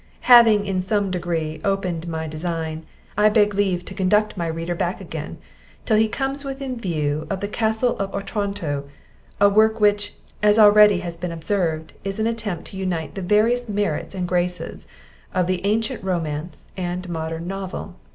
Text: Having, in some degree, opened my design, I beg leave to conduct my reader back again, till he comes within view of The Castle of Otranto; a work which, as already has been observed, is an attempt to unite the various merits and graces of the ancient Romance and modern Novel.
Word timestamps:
Having, 0.21 0.65
in 0.65 0.81
some 0.81 1.11
degree, 1.11 1.61
opened 1.63 2.07
my 2.07 2.25
design, 2.25 2.87
I 3.15 3.29
beg 3.29 3.53
leave 3.53 3.85
to 3.85 3.93
conduct 3.93 4.35
my 4.35 4.47
reader 4.47 4.73
back 4.73 4.99
again, 4.99 5.37
till 5.85 5.95
he 5.95 6.07
comes 6.07 6.43
within 6.43 6.75
view 6.79 7.27
of 7.29 7.39
The 7.39 7.47
Castle 7.47 7.99
of 7.99 8.11
Otranto; 8.11 8.85
a 9.39 9.47
work 9.47 9.79
which, 9.79 10.15
as 10.41 10.57
already 10.57 11.01
has 11.01 11.17
been 11.17 11.31
observed, 11.31 11.93
is 12.03 12.19
an 12.19 12.25
attempt 12.25 12.65
to 12.71 12.77
unite 12.77 13.13
the 13.13 13.21
various 13.21 13.69
merits 13.69 14.15
and 14.15 14.27
graces 14.27 14.87
of 15.35 15.45
the 15.45 15.63
ancient 15.67 16.03
Romance 16.03 16.69
and 16.75 17.07
modern 17.07 17.47
Novel. 17.47 17.93